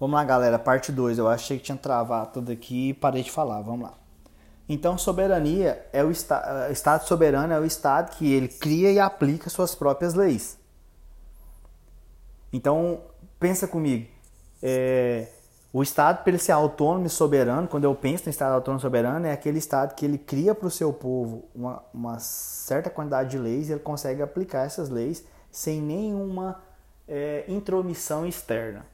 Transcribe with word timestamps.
Vamos 0.00 0.14
lá, 0.14 0.24
galera, 0.24 0.58
parte 0.58 0.92
2. 0.92 1.18
Eu 1.18 1.28
achei 1.28 1.58
que 1.58 1.64
tinha 1.64 1.76
travado 1.76 2.32
tudo 2.34 2.52
aqui 2.52 2.90
e 2.90 2.94
parei 2.94 3.22
de 3.22 3.30
falar. 3.30 3.60
Vamos 3.62 3.82
lá. 3.82 3.94
Então, 4.68 4.98
soberania 4.98 5.86
é 5.92 6.04
o 6.04 6.10
esta 6.10 6.68
Estado 6.70 7.06
soberano 7.06 7.52
é 7.52 7.58
o 7.58 7.64
Estado 7.64 8.14
que 8.16 8.30
ele 8.32 8.48
cria 8.48 8.92
e 8.92 9.00
aplica 9.00 9.48
suas 9.48 9.74
próprias 9.74 10.14
leis. 10.14 10.58
Então, 12.52 13.00
pensa 13.40 13.66
comigo. 13.66 14.06
É, 14.62 15.28
o 15.72 15.82
Estado, 15.82 16.22
para 16.22 16.30
ele 16.30 16.38
ser 16.38 16.52
autônomo 16.52 17.06
e 17.06 17.10
soberano, 17.10 17.66
quando 17.66 17.84
eu 17.84 17.94
penso 17.94 18.24
no 18.26 18.30
Estado 18.30 18.54
autônomo 18.54 18.78
e 18.78 18.82
soberano, 18.82 19.26
é 19.26 19.32
aquele 19.32 19.58
Estado 19.58 19.94
que 19.94 20.04
ele 20.04 20.18
cria 20.18 20.54
para 20.54 20.66
o 20.66 20.70
seu 20.70 20.92
povo 20.92 21.44
uma, 21.54 21.82
uma, 21.92 22.18
certa 22.18 22.88
quantidade 22.88 23.30
de 23.30 23.38
leis 23.38 23.68
e 23.68 23.72
ele 23.72 23.80
consegue 23.80 24.22
aplicar 24.22 24.64
essas 24.64 24.88
leis 24.88 25.24
sem 25.50 25.80
nenhuma 25.80 26.62
é, 27.06 27.44
intromissão 27.48 28.26
externa. 28.26 28.86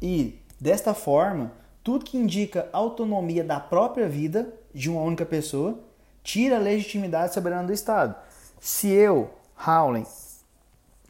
E, 0.00 0.40
desta 0.60 0.94
forma, 0.94 1.52
tudo 1.82 2.04
que 2.04 2.16
indica 2.16 2.68
autonomia 2.72 3.44
da 3.44 3.58
própria 3.60 4.08
vida 4.08 4.52
de 4.74 4.88
uma 4.88 5.02
única 5.02 5.26
pessoa 5.26 5.78
tira 6.22 6.56
a 6.56 6.60
legitimidade 6.60 7.34
soberana 7.34 7.66
do 7.66 7.72
Estado. 7.72 8.14
Se 8.60 8.88
eu, 8.88 9.30
Howling, 9.66 10.06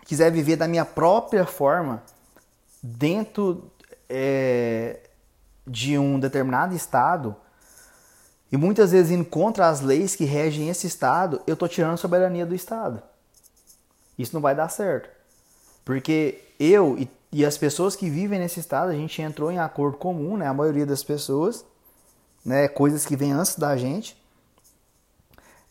quiser 0.05 0.30
viver 0.30 0.56
da 0.56 0.69
minha 0.69 0.84
própria 0.84 1.45
forma, 1.45 2.02
dentro 2.83 3.70
é, 4.09 5.00
de 5.66 5.98
um 5.98 6.19
determinado 6.19 6.75
Estado, 6.75 7.36
e 8.50 8.56
muitas 8.56 8.91
vezes 8.91 9.12
indo 9.12 9.25
contra 9.25 9.69
as 9.69 9.80
leis 9.80 10.16
que 10.16 10.25
regem 10.25 10.69
esse 10.69 10.86
Estado, 10.86 11.41
eu 11.47 11.55
estou 11.55 11.69
tirando 11.69 11.95
a 11.95 11.97
soberania 11.97 12.45
do 12.45 12.55
Estado. 12.55 13.02
Isso 14.19 14.34
não 14.34 14.41
vai 14.41 14.55
dar 14.55 14.69
certo. 14.69 15.09
Porque 15.84 16.42
eu 16.60 16.96
e 16.98 17.09
e 17.32 17.45
as 17.45 17.56
pessoas 17.56 17.95
que 17.95 18.10
vivem 18.10 18.41
nesse 18.41 18.59
estado, 18.59 18.91
a 18.91 18.95
gente 18.95 19.23
entrou 19.23 19.52
em 19.52 19.59
acordo 19.59 19.96
comum, 19.96 20.37
né? 20.37 20.48
A 20.48 20.55
maioria 20.55 20.84
das 20.84 21.05
pessoas, 21.05 21.64
né? 22.44 22.66
Coisas 22.66 23.06
que 23.06 23.14
vêm 23.14 23.33
antes 23.33 23.55
da 23.56 23.77
gente, 23.77 24.20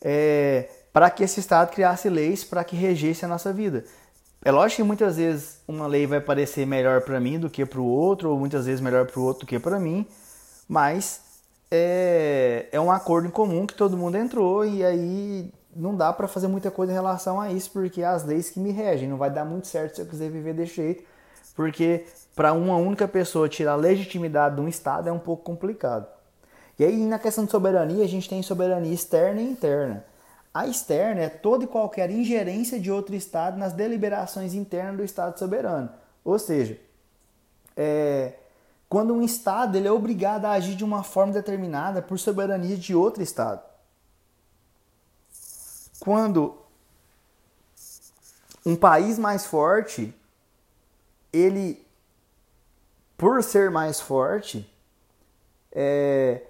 é, 0.02 0.70
para 0.94 1.10
que 1.10 1.23
esse 1.23 1.40
estado 1.42 1.72
criasse 1.72 2.10
leis 2.10 2.45
para 2.45 2.64
que 2.64 2.78
regesse 2.78 3.26
a 3.26 3.28
nossa 3.28 3.52
vida. 3.52 3.84
É 4.42 4.52
lógico 4.52 4.82
que 4.82 4.88
muitas 4.88 5.17
vezes 5.17 5.60
uma 5.67 5.86
lei 5.86 6.08
vai 6.08 6.22
parecer 6.22 6.66
melhor 6.66 7.02
para 7.02 7.20
mim 7.20 7.38
do 7.38 7.50
que 7.50 7.66
para 7.66 7.82
o 7.82 7.86
outro, 7.86 8.30
ou 8.30 8.40
muitas 8.40 8.66
vezes 8.66 8.80
melhor 8.80 9.06
para 9.06 9.20
o 9.20 9.23
outro 9.23 9.42
do 9.42 9.50
que 9.50 9.60
para 9.60 9.78
mim, 9.78 10.08
mas 10.66 11.20
é, 11.70 12.67
é 12.72 12.80
um 12.80 12.90
acordo 12.90 13.28
em 13.28 13.32
comum 13.32 13.67
que 13.67 13.73
todo 13.73 13.98
mundo 13.98 14.16
entrou 14.17 14.66
e 14.66 14.84
aí 14.84 15.52
não 15.80 15.96
dá 15.96 16.12
para 16.12 16.28
fazer 16.28 16.48
muita 16.48 16.70
coisa 16.70 16.92
em 16.92 16.96
relação 16.96 17.40
a 17.40 17.52
isso, 17.52 17.72
porque 17.72 18.04
as 18.04 18.26
leis 18.26 18.50
que 18.50 18.60
me 18.60 18.72
regem. 18.72 19.08
Não 19.08 19.18
vai 19.18 19.32
dar 19.32 19.46
muito 19.46 19.68
certo 19.68 19.96
se 19.96 20.02
eu 20.02 20.06
quiser 20.06 20.30
viver 20.30 20.54
desse 20.54 20.76
jeito, 20.76 21.04
porque 21.56 22.06
para 22.36 22.52
uma 22.54 22.76
única 22.76 23.08
pessoa 23.08 23.48
tirar 23.48 23.74
a 23.74 23.76
legitimidade 23.76 24.56
de 24.56 24.62
um 24.62 24.68
Estado 24.68 25.08
é 25.08 25.12
um 25.12 25.20
pouco 25.20 25.44
complicado. 25.44 26.06
E 26.78 26.84
aí, 26.84 26.98
na 27.06 27.18
questão 27.18 27.46
de 27.46 27.52
soberania, 27.52 28.04
a 28.04 28.08
gente 28.08 28.30
tem 28.30 28.42
soberania 28.42 28.94
externa 28.94 29.42
e 29.42 29.50
interna. 29.50 30.06
A 30.54 30.68
externa 30.68 31.22
é 31.22 31.30
toda 31.30 31.64
e 31.64 31.68
qualquer 31.68 32.10
ingerência 32.10 32.80
de 32.80 32.92
outro 32.92 33.16
Estado 33.16 33.58
nas 33.58 33.74
deliberações 33.74 34.54
internas 34.54 34.98
do 34.98 35.04
Estado 35.04 35.38
soberano. 35.38 35.90
Ou 36.24 36.38
seja, 36.40 36.78
é, 37.76 38.34
quando 38.90 39.14
um 39.14 39.22
Estado 39.22 39.78
ele 39.78 39.88
é 39.88 39.92
obrigado 39.92 40.46
a 40.46 40.52
agir 40.52 40.76
de 40.76 40.84
uma 40.84 41.04
forma 41.04 41.32
determinada 41.32 42.02
por 42.02 42.18
soberania 42.18 42.76
de 42.76 42.96
outro 42.96 43.22
Estado. 43.22 43.69
Quando 46.00 46.58
um 48.66 48.75
país 48.75 49.17
mais 49.17 49.45
forte 49.45 50.16
ele, 51.31 51.86
por 53.17 53.44
ser 53.44 53.69
mais 53.69 54.00
forte, 54.00 54.72
é, 55.72 56.42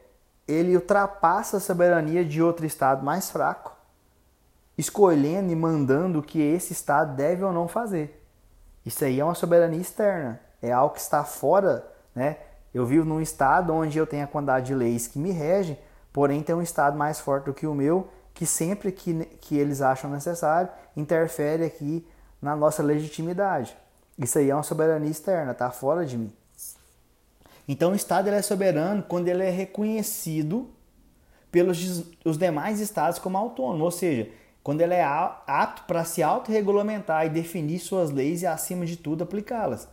ele 0.47 0.75
ultrapassa 0.75 1.57
a 1.57 1.59
soberania 1.59 2.23
de 2.23 2.41
outro 2.41 2.65
estado 2.65 3.03
mais 3.03 3.29
fraco, 3.29 3.75
escolhendo 4.77 5.51
e 5.51 5.55
mandando 5.55 6.19
o 6.19 6.23
que 6.23 6.41
esse 6.41 6.73
estado 6.73 7.15
deve 7.15 7.43
ou 7.43 7.51
não 7.51 7.67
fazer. 7.67 8.25
Isso 8.85 9.03
aí 9.03 9.19
é 9.19 9.23
uma 9.23 9.35
soberania 9.35 9.79
externa, 9.79 10.39
é 10.61 10.71
algo 10.71 10.95
que 10.95 11.01
está 11.01 11.23
fora, 11.23 11.85
né? 12.15 12.37
Eu 12.73 12.85
vivo 12.85 13.05
num 13.05 13.19
estado 13.19 13.73
onde 13.73 13.97
eu 13.97 14.07
tenho 14.07 14.23
a 14.23 14.27
quantidade 14.27 14.67
de 14.67 14.75
leis 14.75 15.07
que 15.07 15.19
me 15.19 15.31
regem, 15.31 15.77
porém 16.13 16.41
tem 16.41 16.55
um 16.55 16.61
estado 16.61 16.97
mais 16.97 17.19
forte 17.19 17.45
do 17.45 17.53
que 17.53 17.67
o 17.67 17.73
meu, 17.73 18.07
que 18.39 18.45
sempre 18.45 18.89
que, 18.93 19.25
que 19.41 19.57
eles 19.57 19.81
acham 19.81 20.09
necessário, 20.09 20.69
interfere 20.95 21.65
aqui 21.65 22.07
na 22.41 22.55
nossa 22.55 22.81
legitimidade. 22.81 23.75
Isso 24.17 24.39
aí 24.39 24.49
é 24.49 24.55
uma 24.55 24.63
soberania 24.63 25.11
externa, 25.11 25.53
tá 25.53 25.69
fora 25.71 26.05
de 26.05 26.17
mim. 26.17 26.31
Então 27.67 27.91
o 27.91 27.95
Estado 27.95 28.29
ele 28.29 28.37
é 28.37 28.41
soberano 28.41 29.03
quando 29.03 29.27
ele 29.27 29.43
é 29.43 29.49
reconhecido 29.49 30.69
pelos 31.51 32.05
os 32.23 32.37
demais 32.37 32.79
estados 32.79 33.19
como 33.19 33.37
autônomo, 33.37 33.83
ou 33.83 33.91
seja, 33.91 34.29
quando 34.63 34.79
ele 34.79 34.93
é 34.93 35.03
apto 35.03 35.83
para 35.83 36.05
se 36.05 36.23
autorregulamentar 36.23 37.25
e 37.25 37.29
definir 37.29 37.79
suas 37.79 38.09
leis 38.09 38.41
e, 38.41 38.47
acima 38.47 38.85
de 38.85 38.95
tudo, 38.95 39.21
aplicá-las. 39.21 39.85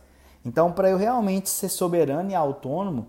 Então, 0.45 0.71
para 0.71 0.89
eu 0.89 0.95
realmente 0.95 1.49
ser 1.49 1.67
soberano 1.67 2.31
e 2.31 2.33
autônomo, 2.33 3.07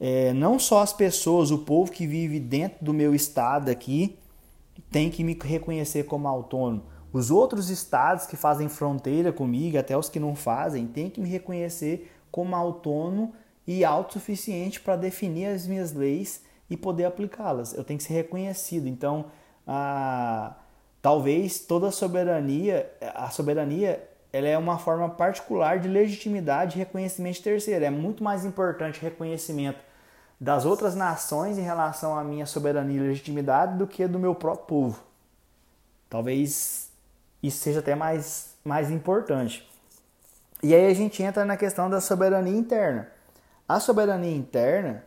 é, 0.00 0.32
não 0.32 0.58
só 0.58 0.82
as 0.82 0.92
pessoas, 0.92 1.52
o 1.52 1.58
povo 1.58 1.92
que 1.92 2.08
vive 2.08 2.40
dentro 2.40 2.84
do 2.84 2.92
meu 2.92 3.14
estado 3.14 3.70
aqui, 3.70 4.18
tem 4.90 5.10
que 5.10 5.22
me 5.22 5.38
reconhecer 5.40 6.04
como 6.04 6.28
autônomo, 6.28 6.84
os 7.12 7.30
outros 7.30 7.70
estados 7.70 8.26
que 8.26 8.36
fazem 8.36 8.68
fronteira 8.68 9.32
comigo, 9.32 9.78
até 9.78 9.96
os 9.96 10.08
que 10.08 10.20
não 10.20 10.34
fazem, 10.34 10.86
têm 10.86 11.08
que 11.08 11.20
me 11.20 11.28
reconhecer 11.28 12.12
como 12.30 12.54
autônomo 12.54 13.32
e 13.66 13.84
autossuficiente 13.84 14.80
para 14.80 14.96
definir 14.96 15.46
as 15.46 15.66
minhas 15.66 15.92
leis 15.92 16.42
e 16.68 16.76
poder 16.76 17.06
aplicá-las. 17.06 17.72
Eu 17.72 17.82
tenho 17.82 17.98
que 17.98 18.04
ser 18.04 18.14
reconhecido. 18.14 18.86
Então, 18.86 19.26
a, 19.66 20.54
talvez 21.00 21.60
toda 21.60 21.88
a 21.88 21.92
soberania, 21.92 22.90
a 23.14 23.30
soberania, 23.30 24.06
ela 24.30 24.48
é 24.48 24.58
uma 24.58 24.78
forma 24.78 25.08
particular 25.08 25.78
de 25.78 25.88
legitimidade 25.88 26.76
e 26.76 26.78
reconhecimento 26.78 27.42
terceiro. 27.42 27.84
É 27.84 27.90
muito 27.90 28.22
mais 28.22 28.44
importante 28.44 29.00
reconhecimento 29.00 29.78
das 30.40 30.64
outras 30.64 30.94
nações 30.94 31.58
em 31.58 31.62
relação 31.62 32.16
à 32.16 32.22
minha 32.22 32.46
soberania 32.46 32.96
e 32.96 33.08
legitimidade 33.08 33.76
do 33.76 33.86
que 33.86 34.06
do 34.06 34.18
meu 34.18 34.34
próprio 34.34 34.66
povo. 34.66 35.02
Talvez 36.08 36.90
isso 37.42 37.58
seja 37.58 37.80
até 37.80 37.94
mais, 37.94 38.54
mais 38.64 38.90
importante. 38.90 39.68
E 40.62 40.74
aí 40.74 40.86
a 40.86 40.94
gente 40.94 41.22
entra 41.22 41.44
na 41.44 41.56
questão 41.56 41.90
da 41.90 42.00
soberania 42.00 42.56
interna. 42.56 43.08
A 43.68 43.80
soberania 43.80 44.34
interna 44.34 45.04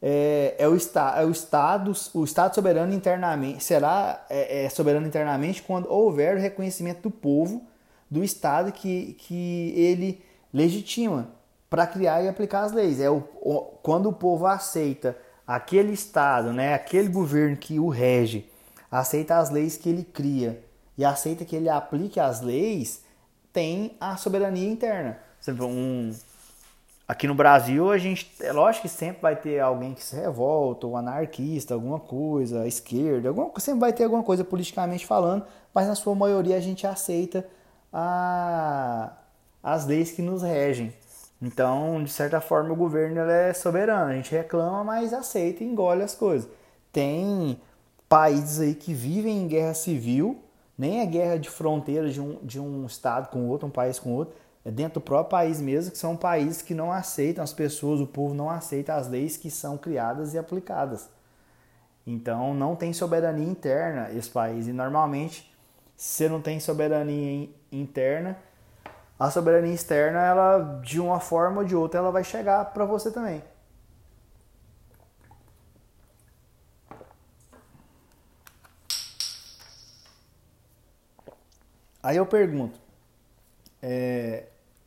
é, 0.00 0.54
é, 0.58 0.68
o, 0.68 0.74
esta, 0.74 1.20
é 1.20 1.24
o 1.24 1.30
Estado, 1.30 1.92
o 2.14 2.24
Estado 2.24 2.54
soberano 2.54 2.92
internamente, 2.92 3.62
será 3.62 4.24
é, 4.28 4.64
é 4.64 4.68
soberano 4.68 5.06
internamente 5.06 5.62
quando 5.62 5.90
houver 5.90 6.36
o 6.36 6.40
reconhecimento 6.40 7.02
do 7.02 7.10
povo 7.10 7.66
do 8.10 8.22
Estado 8.22 8.72
que, 8.72 9.14
que 9.14 9.72
ele 9.76 10.22
legitima 10.52 11.35
para 11.68 11.86
criar 11.86 12.22
e 12.22 12.28
aplicar 12.28 12.62
as 12.62 12.72
leis. 12.72 13.00
É 13.00 13.10
o, 13.10 13.22
o, 13.40 13.60
quando 13.82 14.08
o 14.08 14.12
povo 14.12 14.46
aceita 14.46 15.16
aquele 15.46 15.92
Estado, 15.92 16.52
né, 16.52 16.74
aquele 16.74 17.08
governo 17.08 17.56
que 17.56 17.78
o 17.78 17.88
rege, 17.88 18.50
aceita 18.90 19.38
as 19.38 19.50
leis 19.50 19.76
que 19.76 19.88
ele 19.88 20.04
cria 20.04 20.62
e 20.98 21.04
aceita 21.04 21.44
que 21.44 21.54
ele 21.54 21.68
aplique 21.68 22.18
as 22.18 22.40
leis, 22.40 23.02
tem 23.52 23.96
a 24.00 24.16
soberania 24.16 24.68
interna. 24.68 25.18
Um, 25.60 26.12
aqui 27.06 27.26
no 27.26 27.34
Brasil, 27.34 27.90
a 27.90 27.98
gente, 27.98 28.30
é 28.40 28.52
lógico 28.52 28.82
que 28.82 28.88
sempre 28.88 29.22
vai 29.22 29.36
ter 29.36 29.60
alguém 29.60 29.94
que 29.94 30.02
se 30.02 30.16
revolta, 30.16 30.86
ou 30.86 30.96
anarquista, 30.96 31.74
alguma 31.74 32.00
coisa, 32.00 32.66
esquerda, 32.66 33.28
alguma, 33.28 33.52
sempre 33.58 33.80
vai 33.80 33.92
ter 33.92 34.04
alguma 34.04 34.22
coisa 34.22 34.44
politicamente 34.44 35.06
falando, 35.06 35.44
mas 35.72 35.86
na 35.86 35.94
sua 35.94 36.14
maioria 36.14 36.56
a 36.56 36.60
gente 36.60 36.86
aceita 36.86 37.46
a, 37.92 39.12
as 39.62 39.86
leis 39.86 40.12
que 40.12 40.22
nos 40.22 40.42
regem. 40.42 40.92
Então, 41.40 42.02
de 42.02 42.10
certa 42.10 42.40
forma, 42.40 42.72
o 42.72 42.76
governo 42.76 43.20
é 43.20 43.52
soberano. 43.52 44.10
A 44.10 44.14
gente 44.14 44.32
reclama, 44.32 44.82
mas 44.84 45.12
aceita 45.12 45.62
e 45.62 45.66
engole 45.66 46.02
as 46.02 46.14
coisas. 46.14 46.48
Tem 46.92 47.60
países 48.08 48.60
aí 48.60 48.74
que 48.74 48.94
vivem 48.94 49.42
em 49.42 49.48
guerra 49.48 49.74
civil 49.74 50.42
nem 50.78 51.00
é 51.00 51.06
guerra 51.06 51.38
de 51.38 51.48
fronteira 51.48 52.10
de 52.10 52.20
um, 52.20 52.38
de 52.42 52.60
um 52.60 52.84
estado 52.84 53.28
com 53.28 53.48
outro, 53.48 53.66
um 53.66 53.70
país 53.70 53.98
com 53.98 54.12
outro. 54.12 54.34
É 54.64 54.70
dentro 54.70 54.94
do 54.94 55.04
próprio 55.04 55.30
país 55.30 55.60
mesmo, 55.60 55.92
que 55.92 55.98
são 55.98 56.16
países 56.16 56.60
que 56.60 56.74
não 56.74 56.92
aceitam, 56.92 57.42
as 57.42 57.52
pessoas, 57.52 58.00
o 58.00 58.06
povo 58.06 58.34
não 58.34 58.50
aceita 58.50 58.94
as 58.94 59.08
leis 59.08 59.36
que 59.36 59.50
são 59.50 59.78
criadas 59.78 60.34
e 60.34 60.38
aplicadas. 60.38 61.08
Então 62.06 62.52
não 62.52 62.76
tem 62.76 62.92
soberania 62.92 63.46
interna 63.46 64.10
esse 64.12 64.28
país. 64.28 64.66
E 64.66 64.72
normalmente, 64.72 65.50
se 65.96 66.24
você 66.24 66.28
não 66.28 66.42
tem 66.42 66.60
soberania 66.60 67.48
interna, 67.70 68.36
a 69.18 69.30
soberania 69.30 69.72
externa, 69.72 70.20
ela 70.20 70.80
de 70.82 71.00
uma 71.00 71.20
forma 71.20 71.60
ou 71.60 71.64
de 71.66 71.74
outra, 71.74 72.00
ela 72.00 72.10
vai 72.10 72.22
chegar 72.22 72.64
para 72.66 72.84
você 72.84 73.10
também. 73.10 73.42
Aí 82.02 82.18
eu 82.18 82.26
pergunto, 82.26 82.78
é, 83.82 84.44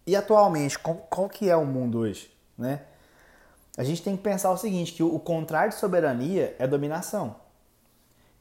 e 0.08 0.16
atualmente, 0.16 0.80
qual, 0.80 0.96
qual 0.96 1.28
que 1.28 1.50
é 1.50 1.56
o 1.56 1.66
mundo 1.66 2.00
hoje? 2.00 2.32
Né? 2.58 2.82
A 3.78 3.84
gente 3.84 4.02
tem 4.02 4.16
que 4.16 4.24
pensar 4.24 4.52
o 4.52 4.58
seguinte, 4.58 4.94
que 4.94 5.04
o, 5.04 5.14
o 5.14 5.20
contrário 5.20 5.72
de 5.72 5.80
soberania 5.80 6.56
é 6.58 6.66
dominação. 6.66 7.36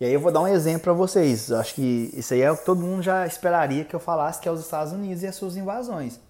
E 0.00 0.04
aí 0.04 0.12
eu 0.12 0.20
vou 0.20 0.30
dar 0.30 0.40
um 0.40 0.46
exemplo 0.46 0.82
para 0.82 0.92
vocês. 0.92 1.50
Acho 1.50 1.74
que 1.74 2.10
isso 2.14 2.32
aí 2.32 2.40
é 2.40 2.50
o 2.50 2.56
que 2.56 2.64
todo 2.64 2.80
mundo 2.80 3.02
já 3.02 3.26
esperaria 3.26 3.84
que 3.84 3.94
eu 3.94 4.00
falasse, 4.00 4.40
que 4.40 4.48
é 4.48 4.52
os 4.52 4.60
Estados 4.60 4.92
Unidos 4.92 5.22
e 5.22 5.26
as 5.26 5.34
suas 5.34 5.56
invasões. 5.56 6.20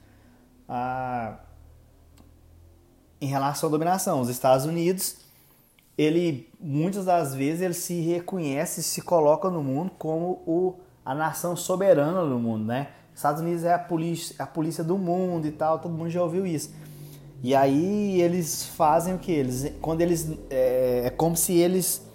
Ah, 0.66 1.36
em 3.20 3.26
relação 3.26 3.68
à 3.68 3.72
dominação, 3.72 4.20
os 4.20 4.28
Estados 4.28 4.64
Unidos, 4.64 5.16
ele 5.96 6.48
muitas 6.58 7.04
das 7.04 7.34
vezes 7.34 7.60
ele 7.60 7.74
se 7.74 8.00
reconhece, 8.00 8.82
se 8.82 9.02
coloca 9.02 9.50
no 9.50 9.62
mundo 9.62 9.90
como 9.98 10.42
o, 10.46 10.74
a 11.04 11.14
nação 11.14 11.54
soberana 11.56 12.24
do 12.24 12.38
mundo, 12.38 12.64
né? 12.64 12.88
Estados 13.14 13.42
Unidos 13.42 13.64
é 13.64 13.74
a 13.74 13.78
polícia, 13.78 14.36
a 14.38 14.46
polícia 14.46 14.84
do 14.84 14.96
mundo 14.96 15.46
e 15.46 15.50
tal, 15.50 15.78
todo 15.80 15.92
mundo 15.92 16.08
já 16.08 16.22
ouviu 16.22 16.46
isso. 16.46 16.70
E 17.42 17.54
aí 17.54 18.20
eles 18.20 18.64
fazem 18.64 19.14
o 19.14 19.18
que? 19.18 19.32
Eles, 19.32 19.72
quando 19.80 20.00
eles 20.00 20.30
é, 20.48 21.02
é 21.06 21.10
como 21.10 21.36
se 21.36 21.54
eles 21.54 22.07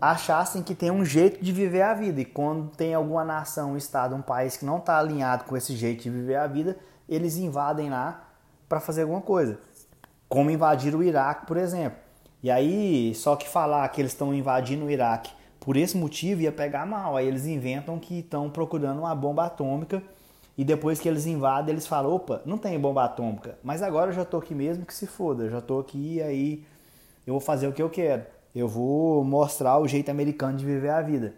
achassem 0.00 0.62
que 0.62 0.74
tem 0.74 0.90
um 0.90 1.04
jeito 1.04 1.44
de 1.44 1.52
viver 1.52 1.82
a 1.82 1.94
vida. 1.94 2.20
E 2.20 2.24
quando 2.24 2.70
tem 2.70 2.94
alguma 2.94 3.24
nação, 3.24 3.72
um 3.72 3.76
estado, 3.76 4.14
um 4.14 4.22
país 4.22 4.56
que 4.56 4.64
não 4.64 4.78
está 4.78 4.98
alinhado 4.98 5.44
com 5.44 5.56
esse 5.56 5.76
jeito 5.76 6.02
de 6.02 6.10
viver 6.10 6.36
a 6.36 6.46
vida, 6.46 6.76
eles 7.08 7.36
invadem 7.36 7.90
lá 7.90 8.28
para 8.68 8.80
fazer 8.80 9.02
alguma 9.02 9.20
coisa. 9.20 9.58
Como 10.28 10.50
invadir 10.50 10.94
o 10.94 11.02
Iraque, 11.02 11.46
por 11.46 11.56
exemplo. 11.56 11.98
E 12.42 12.50
aí, 12.50 13.14
só 13.14 13.36
que 13.36 13.48
falar 13.48 13.86
que 13.88 14.00
eles 14.00 14.12
estão 14.12 14.32
invadindo 14.34 14.86
o 14.86 14.90
Iraque 14.90 15.30
por 15.58 15.76
esse 15.76 15.96
motivo 15.96 16.40
ia 16.40 16.52
pegar 16.52 16.86
mal. 16.86 17.16
Aí 17.16 17.26
eles 17.26 17.44
inventam 17.44 17.98
que 17.98 18.20
estão 18.20 18.48
procurando 18.48 19.00
uma 19.00 19.14
bomba 19.14 19.44
atômica. 19.44 20.02
E 20.56 20.64
depois 20.64 20.98
que 21.00 21.08
eles 21.08 21.26
invadem, 21.26 21.74
eles 21.74 21.86
falam: 21.86 22.12
opa, 22.12 22.40
não 22.46 22.56
tem 22.56 22.78
bomba 22.78 23.04
atômica. 23.04 23.58
Mas 23.62 23.82
agora 23.82 24.10
eu 24.10 24.14
já 24.14 24.22
estou 24.22 24.40
aqui 24.40 24.54
mesmo 24.54 24.86
que 24.86 24.94
se 24.94 25.06
foda. 25.06 25.44
Eu 25.44 25.50
já 25.50 25.58
estou 25.58 25.80
aqui 25.80 26.16
e 26.16 26.22
aí 26.22 26.64
eu 27.26 27.34
vou 27.34 27.40
fazer 27.40 27.68
o 27.68 27.72
que 27.72 27.82
eu 27.82 27.90
quero 27.90 28.24
eu 28.54 28.68
vou 28.68 29.24
mostrar 29.24 29.78
o 29.78 29.86
jeito 29.86 30.10
americano 30.10 30.56
de 30.56 30.64
viver 30.64 30.90
a 30.90 31.02
vida. 31.02 31.34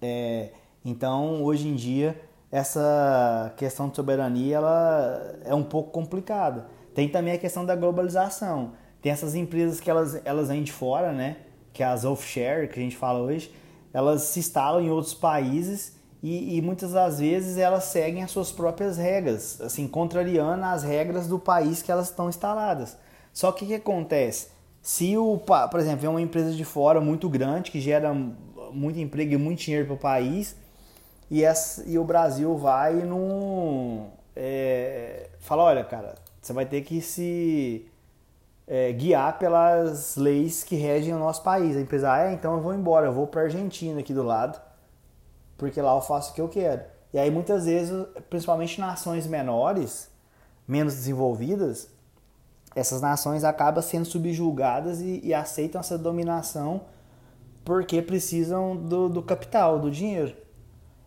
É, 0.00 0.50
então, 0.84 1.42
hoje 1.42 1.68
em 1.68 1.74
dia, 1.74 2.20
essa 2.50 3.52
questão 3.56 3.88
de 3.88 3.96
soberania 3.96 4.56
ela 4.56 5.38
é 5.44 5.54
um 5.54 5.64
pouco 5.64 5.90
complicada. 5.90 6.66
Tem 6.94 7.08
também 7.08 7.34
a 7.34 7.38
questão 7.38 7.64
da 7.64 7.76
globalização. 7.76 8.72
Tem 9.00 9.12
essas 9.12 9.34
empresas 9.34 9.80
que 9.80 9.90
elas, 9.90 10.20
elas 10.24 10.48
vêm 10.48 10.62
de 10.62 10.72
fora, 10.72 11.12
né? 11.12 11.36
que 11.78 11.82
é 11.84 11.86
as 11.86 12.04
offshore, 12.04 12.66
que 12.66 12.80
a 12.80 12.82
gente 12.82 12.96
fala 12.96 13.20
hoje, 13.20 13.54
elas 13.92 14.22
se 14.22 14.40
instalam 14.40 14.82
em 14.82 14.90
outros 14.90 15.14
países 15.14 15.96
e, 16.20 16.56
e, 16.56 16.60
muitas 16.60 16.90
das 16.90 17.20
vezes 17.20 17.56
elas 17.56 17.84
seguem 17.84 18.24
as 18.24 18.32
suas 18.32 18.50
próprias 18.50 18.96
regras, 18.96 19.60
assim, 19.60 19.86
contrariando 19.86 20.64
as 20.64 20.82
regras 20.82 21.28
do 21.28 21.38
país 21.38 21.80
que 21.80 21.92
elas 21.92 22.10
estão 22.10 22.28
instaladas. 22.28 22.96
Só 23.32 23.52
que 23.52 23.64
o 23.64 23.68
que 23.68 23.74
acontece? 23.74 24.48
Se 24.82 25.16
o, 25.16 25.38
por 25.38 25.80
exemplo, 25.80 26.06
é 26.06 26.08
uma 26.08 26.20
empresa 26.20 26.52
de 26.52 26.64
fora 26.64 27.00
muito 27.00 27.28
grande 27.28 27.70
que 27.70 27.80
gera 27.80 28.14
muito 28.72 28.98
emprego 28.98 29.34
e 29.34 29.36
muito 29.36 29.60
dinheiro 29.60 29.86
para 29.86 29.94
o 29.94 29.98
país 29.98 30.56
e, 31.30 31.44
essa, 31.44 31.84
e 31.86 31.98
o 31.98 32.04
Brasil 32.04 32.56
vai 32.56 32.94
num 32.94 34.08
é, 34.40 35.30
fala, 35.40 35.64
olha, 35.64 35.84
cara, 35.84 36.14
você 36.40 36.52
vai 36.52 36.64
ter 36.64 36.82
que 36.82 37.00
se 37.00 37.86
é, 38.68 38.92
guiar 38.92 39.36
pelas 39.36 40.16
leis 40.16 40.62
que 40.62 40.76
regem 40.76 41.12
o 41.12 41.18
nosso 41.18 41.42
país. 41.42 41.76
A 41.76 41.80
empresa, 41.80 42.12
ah, 42.12 42.30
é, 42.30 42.32
então 42.32 42.54
eu 42.54 42.60
vou 42.60 42.72
embora, 42.72 43.06
eu 43.06 43.12
vou 43.12 43.26
para 43.26 43.42
Argentina 43.42 43.98
aqui 43.98 44.14
do 44.14 44.22
lado, 44.22 44.60
porque 45.56 45.80
lá 45.80 45.94
eu 45.94 46.00
faço 46.00 46.30
o 46.30 46.34
que 46.34 46.40
eu 46.40 46.48
quero. 46.48 46.82
E 47.12 47.18
aí 47.18 47.30
muitas 47.30 47.64
vezes, 47.64 48.06
principalmente 48.30 48.80
nações 48.80 49.26
menores, 49.26 50.08
menos 50.68 50.94
desenvolvidas, 50.94 51.90
essas 52.74 53.00
nações 53.00 53.44
acabam 53.44 53.82
sendo 53.82 54.04
subjugadas 54.04 55.00
e, 55.00 55.20
e 55.24 55.34
aceitam 55.34 55.80
essa 55.80 55.98
dominação 55.98 56.82
porque 57.64 58.00
precisam 58.00 58.76
do, 58.76 59.08
do, 59.08 59.22
capital, 59.22 59.78
do 59.78 59.90
dinheiro. 59.90 60.34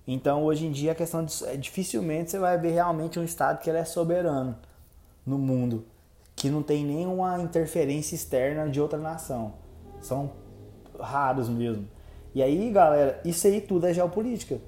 Então, 0.05 0.43
hoje 0.43 0.65
em 0.65 0.71
dia, 0.71 0.91
a 0.91 0.95
questão 0.95 1.23
de, 1.23 1.33
é, 1.45 1.57
dificilmente 1.57 2.31
você 2.31 2.39
vai 2.39 2.57
ver 2.57 2.71
realmente 2.71 3.19
um 3.19 3.23
Estado 3.23 3.59
que 3.59 3.69
ele 3.69 3.79
é 3.79 3.85
soberano 3.85 4.55
no 5.25 5.37
mundo, 5.37 5.85
que 6.35 6.49
não 6.49 6.61
tem 6.61 6.85
nenhuma 6.85 7.39
interferência 7.41 8.15
externa 8.15 8.69
de 8.69 8.81
outra 8.81 8.99
nação. 8.99 9.53
São 10.01 10.31
raros 10.99 11.49
mesmo. 11.49 11.87
E 12.33 12.41
aí, 12.41 12.71
galera, 12.71 13.19
isso 13.25 13.47
aí 13.47 13.59
tudo 13.61 13.87
é 13.87 13.93
geopolítica. 13.93 14.59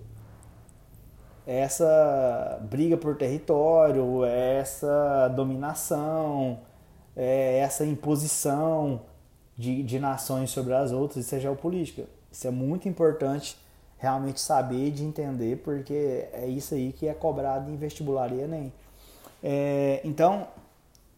Essa 1.46 2.60
briga 2.70 2.98
por 2.98 3.18
território, 3.18 4.24
essa 4.26 5.28
dominação, 5.36 6.60
é, 7.16 7.60
essa 7.60 7.86
imposição 7.86 9.02
de, 9.58 9.84
de 9.84 10.00
nações 10.00 10.50
sobre 10.50 10.74
as 10.74 10.92
outras, 10.92 11.26
isso 11.26 11.36
é 11.36 11.40
geopolítica. 11.40 12.06
Isso 12.32 12.48
é 12.48 12.52
muito 12.52 12.90
importante 12.90 13.58
realmente 13.98 14.42
saber 14.42 14.92
de 14.92 15.04
entender, 15.04 15.58
porque 15.64 16.28
é 16.34 16.46
isso 16.48 16.74
aí 16.74 16.92
que 16.92 17.08
é 17.08 17.14
cobrado 17.14 17.72
em 17.72 17.76
vestibular 17.76 18.32
e 18.34 18.42
Enem. 18.42 18.74
É, 19.42 20.02
então, 20.04 20.48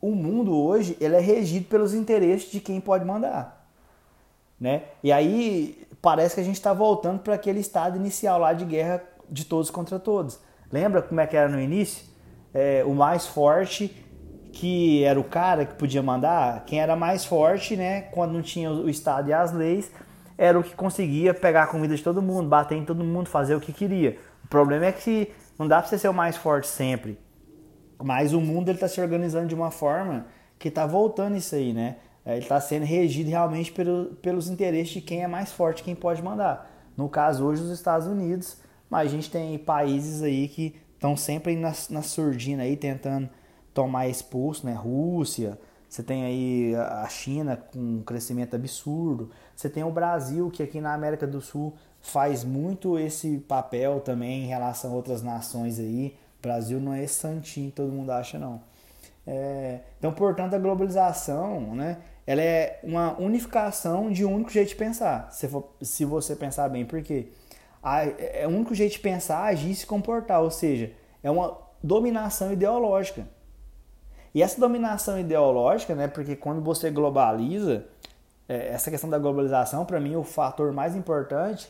o 0.02 0.12
mundo 0.12 0.56
hoje 0.56 0.98
ele 1.00 1.16
é 1.16 1.20
regido 1.20 1.66
pelos 1.68 1.94
interesses 1.94 2.52
de 2.52 2.60
quem 2.60 2.80
pode 2.80 3.06
mandar. 3.06 3.66
Né? 4.60 4.84
E 5.04 5.12
aí 5.12 5.88
parece 6.02 6.36
que 6.36 6.42
a 6.42 6.44
gente 6.44 6.56
está 6.56 6.74
voltando 6.74 7.20
para 7.20 7.34
aquele 7.34 7.60
estado 7.60 7.98
inicial 7.98 8.40
lá 8.40 8.54
de 8.54 8.66
guerra 8.66 9.04
de 9.30 9.46
todos 9.46 9.70
contra 9.72 9.98
todos. 9.98 10.40
Lembra 10.72 11.02
como 11.02 11.20
é 11.20 11.28
que 11.28 11.36
era 11.36 11.50
no 11.50 11.60
início? 11.60 12.06
É, 12.54 12.84
o 12.86 12.94
mais 12.94 13.26
forte 13.26 14.05
que 14.56 15.04
era 15.04 15.20
o 15.20 15.24
cara 15.24 15.66
que 15.66 15.76
podia 15.76 16.02
mandar, 16.02 16.64
quem 16.66 16.80
era 16.80 16.96
mais 16.96 17.26
forte, 17.26 17.76
né, 17.76 18.04
quando 18.04 18.32
não 18.32 18.42
tinha 18.42 18.72
o 18.72 18.90
Estado 18.90 19.30
e 19.30 19.34
as 19.34 19.52
leis, 19.52 19.92
era 20.38 20.58
o 20.58 20.64
que 20.64 20.74
conseguia 20.74 21.34
pegar 21.34 21.64
a 21.64 21.68
comida 21.68 21.94
de 21.94 22.02
todo 22.02 22.22
mundo, 22.22 22.48
bater 22.48 22.78
em 22.78 22.86
todo 22.86 23.04
mundo, 23.04 23.28
fazer 23.28 23.54
o 23.54 23.60
que 23.60 23.74
queria. 23.74 24.18
O 24.46 24.48
problema 24.48 24.86
é 24.86 24.94
que 24.94 25.30
não 25.60 25.68
dá 25.68 25.82
para 25.82 25.90
você 25.90 25.98
ser 25.98 26.08
o 26.08 26.14
mais 26.14 26.38
forte 26.38 26.68
sempre. 26.68 27.20
Mas 28.02 28.32
o 28.32 28.40
mundo 28.40 28.72
está 28.72 28.88
se 28.88 29.02
organizando 29.02 29.48
de 29.48 29.56
uma 29.56 29.72
forma 29.72 30.26
que 30.58 30.70
está 30.70 30.86
voltando 30.86 31.36
isso 31.36 31.54
aí, 31.54 31.74
né? 31.74 31.98
Ele 32.26 32.40
está 32.40 32.60
sendo 32.62 32.86
regido 32.86 33.30
realmente 33.30 33.74
pelo, 33.74 34.16
pelos 34.22 34.48
interesses 34.48 34.94
de 34.94 35.02
quem 35.02 35.22
é 35.22 35.28
mais 35.28 35.52
forte, 35.52 35.84
quem 35.84 35.96
pode 35.96 36.24
mandar. 36.24 36.72
No 36.96 37.10
caso, 37.10 37.46
hoje, 37.46 37.62
os 37.62 37.72
Estados 37.72 38.08
Unidos, 38.08 38.58
mas 38.90 39.10
a 39.10 39.12
gente 39.12 39.30
tem 39.30 39.58
países 39.58 40.24
aí 40.24 40.48
que 40.48 40.76
estão 40.94 41.18
sempre 41.18 41.58
na, 41.58 41.74
na 41.90 42.02
surdina 42.02 42.64
aí, 42.64 42.78
tentando 42.78 43.30
tomar 43.76 44.08
expulso, 44.08 44.66
né? 44.66 44.74
Rússia, 44.74 45.60
você 45.88 46.02
tem 46.02 46.24
aí 46.24 46.76
a 46.76 47.08
China 47.08 47.58
com 47.58 47.78
um 47.78 48.02
crescimento 48.02 48.56
absurdo, 48.56 49.30
você 49.56 49.70
tem 49.70 49.84
o 49.84 49.92
Brasil, 49.92 50.50
que 50.50 50.64
aqui 50.64 50.82
na 50.82 50.94
América 50.94 51.28
do 51.28 51.42
Sul 51.42 51.74
faz 52.02 52.44
muito 52.44 52.98
esse 52.98 53.38
papel 53.38 54.00
também 54.00 54.46
em 54.46 54.48
relação 54.48 54.92
a 54.92 54.96
outras 54.96 55.22
nações 55.22 55.78
aí. 55.78 56.16
O 56.40 56.42
Brasil 56.42 56.80
não 56.80 56.94
é 56.94 57.04
esse 57.04 57.16
santinho, 57.16 57.70
todo 57.70 57.92
mundo 57.92 58.12
acha 58.12 58.40
não. 58.40 58.62
É, 59.28 59.82
então, 60.00 60.14
portanto, 60.14 60.54
a 60.54 60.60
globalização, 60.60 61.76
né, 61.76 61.98
ela 62.26 62.42
é 62.42 62.80
uma 62.82 63.20
unificação 63.20 64.10
de 64.10 64.24
um 64.24 64.34
único 64.36 64.52
jeito 64.52 64.70
de 64.70 64.76
pensar, 64.76 65.32
se, 65.32 65.48
for, 65.48 65.70
se 65.82 66.06
você 66.06 66.36
pensar 66.36 66.70
bem, 66.70 66.86
porque 66.86 67.28
é 67.84 68.48
o 68.48 68.50
único 68.50 68.74
jeito 68.74 68.94
de 68.94 69.00
pensar, 69.00 69.44
agir 69.44 69.72
e 69.72 69.76
se 69.76 69.86
comportar, 69.86 70.42
ou 70.42 70.52
seja, 70.52 70.92
é 71.22 71.30
uma 71.30 71.58
dominação 71.84 72.54
ideológica. 72.54 73.28
E 74.36 74.42
essa 74.42 74.60
dominação 74.60 75.18
ideológica, 75.18 75.96
né, 75.96 76.10
porque 76.10 76.36
quando 76.36 76.62
você 76.62 76.92
globaliza, 76.92 77.86
é, 78.50 78.68
essa 78.68 78.92
questão 78.92 79.10
da 79.10 79.18
globalização, 79.18 79.86
para 79.86 79.98
mim, 79.98 80.18
o 80.18 80.26
fator 80.26 80.74
mais 80.74 80.94
importante 80.94 81.70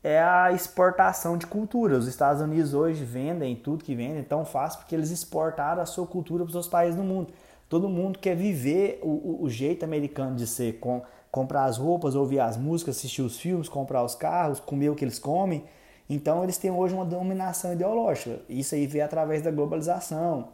é 0.00 0.20
a 0.20 0.52
exportação 0.52 1.36
de 1.36 1.44
cultura. 1.44 1.98
Os 1.98 2.06
Estados 2.06 2.40
Unidos 2.40 2.72
hoje 2.72 3.02
vendem 3.02 3.56
tudo 3.56 3.82
que 3.82 3.96
vendem 3.96 4.22
tão 4.22 4.44
fácil 4.44 4.78
porque 4.78 4.94
eles 4.94 5.10
exportaram 5.10 5.82
a 5.82 5.86
sua 5.86 6.06
cultura 6.06 6.44
para 6.44 6.56
os 6.56 6.68
países 6.68 6.94
do 6.94 7.02
mundo. 7.02 7.32
Todo 7.68 7.88
mundo 7.88 8.20
quer 8.20 8.36
viver 8.36 9.00
o, 9.02 9.42
o, 9.42 9.50
jeito 9.50 9.84
americano 9.84 10.36
de 10.36 10.46
ser, 10.46 10.74
com, 10.74 11.02
comprar 11.32 11.64
as 11.64 11.78
roupas, 11.78 12.14
ouvir 12.14 12.38
as 12.38 12.56
músicas, 12.56 12.96
assistir 12.96 13.22
os 13.22 13.40
filmes, 13.40 13.68
comprar 13.68 14.04
os 14.04 14.14
carros, 14.14 14.60
comer 14.60 14.88
o 14.88 14.94
que 14.94 15.04
eles 15.04 15.18
comem. 15.18 15.64
Então 16.08 16.44
eles 16.44 16.58
têm 16.58 16.70
hoje 16.70 16.94
uma 16.94 17.04
dominação 17.04 17.72
ideológica. 17.72 18.38
Isso 18.48 18.76
aí 18.76 18.86
vem 18.86 19.02
através 19.02 19.42
da 19.42 19.50
globalização 19.50 20.50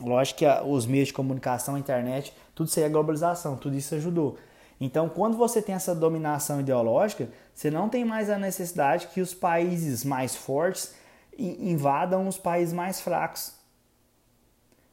Lógico 0.00 0.40
que 0.40 0.46
os 0.66 0.86
meios 0.86 1.08
de 1.08 1.14
comunicação, 1.14 1.74
a 1.74 1.78
internet, 1.78 2.34
tudo 2.54 2.68
isso 2.68 2.78
aí 2.78 2.86
é 2.86 2.88
globalização, 2.88 3.56
tudo 3.56 3.76
isso 3.76 3.94
ajudou. 3.94 4.38
Então, 4.80 5.08
quando 5.10 5.36
você 5.36 5.60
tem 5.60 5.74
essa 5.74 5.94
dominação 5.94 6.60
ideológica, 6.60 7.28
você 7.54 7.70
não 7.70 7.88
tem 7.88 8.04
mais 8.04 8.30
a 8.30 8.38
necessidade 8.38 9.08
que 9.08 9.20
os 9.20 9.34
países 9.34 10.04
mais 10.04 10.34
fortes 10.34 10.94
invadam 11.38 12.26
os 12.26 12.38
países 12.38 12.72
mais 12.72 13.00
fracos. 13.00 13.54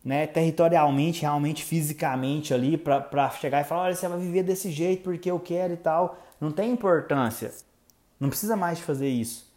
Né? 0.03 0.27
Territorialmente, 0.27 1.21
realmente, 1.21 1.63
fisicamente 1.63 2.53
ali, 2.53 2.77
para 2.77 3.29
chegar 3.31 3.61
e 3.61 3.63
falar: 3.63 3.83
olha, 3.83 3.95
você 3.95 4.07
vai 4.07 4.19
viver 4.19 4.43
desse 4.43 4.71
jeito 4.71 5.03
porque 5.03 5.31
eu 5.31 5.39
quero 5.39 5.73
e 5.73 5.77
tal. 5.77 6.17
Não 6.39 6.51
tem 6.51 6.71
importância. 6.71 7.51
Não 8.19 8.29
precisa 8.29 8.55
mais 8.55 8.77
de 8.77 8.83
fazer 8.83 9.07
isso. 9.07 9.47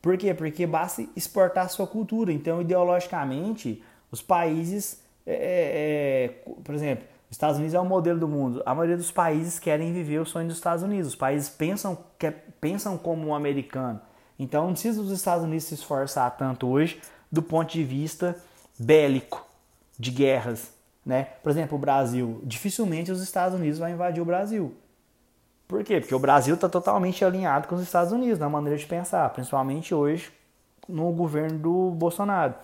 Por 0.00 0.16
quê? 0.16 0.32
Porque 0.32 0.66
basta 0.66 1.06
exportar 1.16 1.66
a 1.66 1.68
sua 1.68 1.86
cultura. 1.86 2.32
Então, 2.32 2.60
ideologicamente, 2.60 3.82
Os 4.10 4.22
países, 4.22 5.00
é, 5.26 5.32
é, 5.32 6.24
é 6.24 6.52
por 6.62 6.74
exemplo, 6.74 7.04
os 7.30 7.34
Estados 7.34 7.58
Unidos 7.58 7.74
é 7.74 7.80
o 7.80 7.84
modelo 7.84 8.18
do 8.18 8.26
mundo. 8.26 8.62
A 8.64 8.74
maioria 8.74 8.96
dos 8.96 9.10
países 9.10 9.58
querem 9.58 9.92
viver 9.92 10.18
o 10.18 10.24
sonho 10.24 10.48
dos 10.48 10.56
Estados 10.56 10.82
Unidos. 10.82 11.08
Os 11.08 11.14
países 11.14 11.48
pensam, 11.48 11.98
quer, 12.18 12.46
pensam 12.60 12.96
como 12.96 13.28
um 13.28 13.34
americano. 13.34 14.00
Então 14.38 14.64
não 14.64 14.72
precisa 14.72 15.02
dos 15.02 15.12
Estados 15.12 15.44
Unidos 15.44 15.64
se 15.64 15.74
esforçar 15.74 16.36
tanto 16.36 16.66
hoje 16.66 17.00
do 17.30 17.42
ponto 17.42 17.70
de 17.70 17.84
vista 17.84 18.36
bélico, 18.78 19.44
de 19.98 20.10
guerras. 20.10 20.72
Né? 21.04 21.24
Por 21.42 21.50
exemplo, 21.50 21.76
o 21.76 21.80
Brasil. 21.80 22.40
Dificilmente 22.44 23.12
os 23.12 23.20
Estados 23.20 23.58
Unidos 23.58 23.78
vão 23.78 23.90
invadir 23.90 24.22
o 24.22 24.26
Brasil. 24.26 24.74
Por 25.66 25.84
quê? 25.84 26.00
Porque 26.00 26.14
o 26.14 26.18
Brasil 26.18 26.54
está 26.54 26.66
totalmente 26.66 27.22
alinhado 27.22 27.68
com 27.68 27.74
os 27.74 27.82
Estados 27.82 28.10
Unidos 28.10 28.38
na 28.38 28.48
maneira 28.48 28.78
de 28.78 28.86
pensar, 28.86 29.28
principalmente 29.30 29.94
hoje 29.94 30.32
no 30.88 31.12
governo 31.12 31.58
do 31.58 31.90
Bolsonaro. 31.90 32.54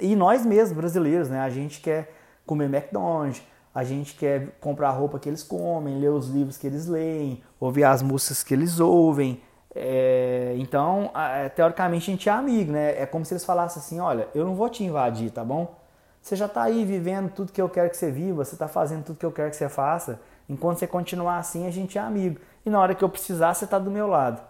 E 0.00 0.14
nós 0.14 0.44
mesmos, 0.44 0.76
brasileiros, 0.76 1.28
né? 1.28 1.40
a 1.40 1.50
gente 1.50 1.80
quer 1.80 2.12
comer 2.44 2.66
McDonald's, 2.66 3.42
a 3.74 3.84
gente 3.84 4.14
quer 4.14 4.56
comprar 4.60 4.88
a 4.88 4.92
roupa 4.92 5.18
que 5.18 5.28
eles 5.28 5.42
comem, 5.42 5.98
ler 5.98 6.10
os 6.10 6.28
livros 6.28 6.56
que 6.56 6.66
eles 6.66 6.86
leem, 6.86 7.42
ouvir 7.60 7.84
as 7.84 8.02
músicas 8.02 8.42
que 8.42 8.54
eles 8.54 8.80
ouvem. 8.80 9.40
É, 9.74 10.54
então, 10.56 11.10
é, 11.14 11.50
teoricamente, 11.50 12.10
a 12.10 12.14
gente 12.14 12.28
é 12.28 12.32
amigo, 12.32 12.72
né? 12.72 12.98
É 13.00 13.04
como 13.04 13.24
se 13.26 13.34
eles 13.34 13.44
falassem 13.44 13.80
assim: 13.80 14.00
olha, 14.00 14.28
eu 14.34 14.46
não 14.46 14.54
vou 14.54 14.70
te 14.70 14.82
invadir, 14.82 15.30
tá 15.30 15.44
bom? 15.44 15.76
Você 16.22 16.34
já 16.34 16.46
está 16.46 16.62
aí 16.62 16.84
vivendo 16.84 17.30
tudo 17.30 17.52
que 17.52 17.60
eu 17.60 17.68
quero 17.68 17.90
que 17.90 17.96
você 17.96 18.10
viva, 18.10 18.44
você 18.44 18.54
está 18.54 18.66
fazendo 18.66 19.04
tudo 19.04 19.18
que 19.18 19.26
eu 19.26 19.30
quero 19.30 19.50
que 19.50 19.56
você 19.56 19.68
faça. 19.68 20.18
Enquanto 20.48 20.78
você 20.78 20.86
continuar 20.86 21.36
assim, 21.38 21.66
a 21.66 21.70
gente 21.70 21.98
é 21.98 22.00
amigo. 22.00 22.40
E 22.64 22.70
na 22.70 22.80
hora 22.80 22.94
que 22.94 23.04
eu 23.04 23.08
precisar, 23.08 23.52
você 23.52 23.64
está 23.64 23.78
do 23.78 23.90
meu 23.90 24.06
lado. 24.06 24.40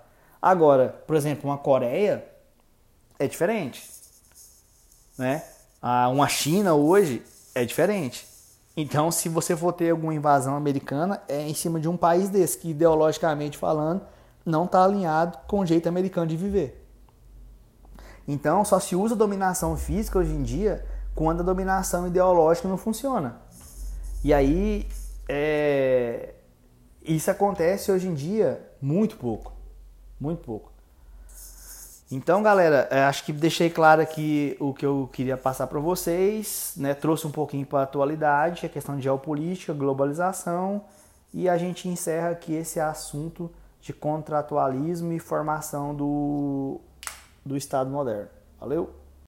Agora, 0.41 0.95
por 1.07 1.17
exemplo, 1.17 1.51
uma 1.51 1.59
Coreia 1.59 2.25
é 3.19 3.27
diferente. 3.27 3.96
Né? 5.19 5.43
Uma 6.13 6.29
China 6.29 6.75
hoje 6.75 7.23
é 7.55 7.65
diferente. 7.65 8.27
Então, 8.77 9.11
se 9.11 9.29
você 9.29 9.57
for 9.57 9.73
ter 9.73 9.91
alguma 9.91 10.15
invasão 10.15 10.55
americana, 10.55 11.23
é 11.29 11.41
em 11.43 11.55
cima 11.55 11.81
de 11.81 11.89
um 11.89 11.97
país 11.97 12.29
desse, 12.29 12.59
que 12.59 12.71
ideologicamente 12.71 13.57
falando, 13.57 14.03
não 14.45 14.67
está 14.67 14.85
alinhado 14.85 15.39
com 15.47 15.61
o 15.61 15.67
jeito 15.67 15.89
americano 15.89 16.27
de 16.27 16.37
viver. 16.37 16.87
Então, 18.29 18.65
só 18.65 18.79
se 18.79 18.95
usa 18.95 19.17
dominação 19.17 19.77
física 19.77 20.19
hoje 20.19 20.33
em 20.33 20.43
dia 20.43 20.85
quando 21.15 21.41
a 21.41 21.45
dominação 21.45 22.07
ideológica 22.07 22.69
não 22.69 22.77
funciona. 22.77 23.41
E 24.23 24.35
aí, 24.35 24.87
é... 25.29 26.35
isso 27.03 27.31
acontece 27.31 27.91
hoje 27.91 28.09
em 28.09 28.15
dia 28.15 28.61
muito 28.83 29.17
pouco. 29.17 29.53
Muito 30.21 30.43
pouco. 30.43 30.76
Então, 32.11 32.41
galera, 32.41 32.87
é, 32.91 33.03
acho 33.05 33.25
que 33.25 33.33
deixei 33.33 33.69
claro 33.69 34.01
aqui 34.01 34.57
o 34.61 34.73
que 34.73 34.87
eu 34.87 35.11
queria 35.13 35.37
passar 35.37 35.67
para 35.67 35.81
vocês, 35.81 36.73
né? 36.77 36.95
Trouxe 36.95 37.27
um 37.27 37.33
pouquinho 37.33 37.67
para 37.67 37.81
a 37.81 37.83
atualidade, 37.83 38.65
a 38.65 38.69
questão 38.69 38.97
de 38.97 39.03
geopolítica, 39.03 39.73
globalização, 39.73 40.85
e 41.35 41.49
a 41.49 41.59
gente 41.59 41.89
encerra 41.89 42.31
aqui 42.31 42.55
esse 42.55 42.79
assunto 42.79 43.51
de 43.81 43.93
contratualismo 43.93 45.13
e 45.13 45.19
formação 45.19 45.95
do, 45.95 46.81
do 47.45 47.57
Estado 47.57 47.91
moderno. 47.91 48.29
Valeu? 48.61 49.06